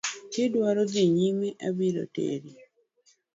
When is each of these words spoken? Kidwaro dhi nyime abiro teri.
Kidwaro 0.31 0.81
dhi 0.91 1.03
nyime 1.15 1.47
abiro 1.67 2.03
teri. 2.15 2.51